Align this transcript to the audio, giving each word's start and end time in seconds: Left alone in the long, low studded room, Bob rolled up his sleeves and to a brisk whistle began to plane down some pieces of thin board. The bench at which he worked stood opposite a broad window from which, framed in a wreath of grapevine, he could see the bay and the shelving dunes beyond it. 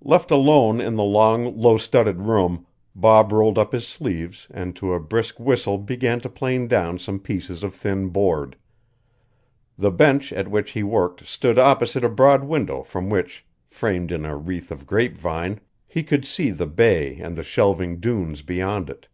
Left 0.00 0.30
alone 0.30 0.80
in 0.80 0.94
the 0.96 1.04
long, 1.04 1.54
low 1.54 1.76
studded 1.76 2.22
room, 2.22 2.64
Bob 2.94 3.30
rolled 3.32 3.58
up 3.58 3.72
his 3.72 3.86
sleeves 3.86 4.48
and 4.50 4.74
to 4.76 4.94
a 4.94 4.98
brisk 4.98 5.38
whistle 5.38 5.76
began 5.76 6.20
to 6.20 6.30
plane 6.30 6.68
down 6.68 6.98
some 6.98 7.18
pieces 7.20 7.62
of 7.62 7.74
thin 7.74 8.08
board. 8.08 8.56
The 9.76 9.90
bench 9.90 10.32
at 10.32 10.48
which 10.48 10.70
he 10.70 10.82
worked 10.82 11.26
stood 11.26 11.58
opposite 11.58 12.02
a 12.02 12.08
broad 12.08 12.44
window 12.44 12.82
from 12.82 13.10
which, 13.10 13.44
framed 13.68 14.10
in 14.10 14.24
a 14.24 14.38
wreath 14.38 14.70
of 14.70 14.86
grapevine, 14.86 15.60
he 15.86 16.02
could 16.02 16.24
see 16.24 16.48
the 16.48 16.66
bay 16.66 17.16
and 17.20 17.36
the 17.36 17.42
shelving 17.44 18.00
dunes 18.00 18.40
beyond 18.40 18.88
it. 18.88 19.06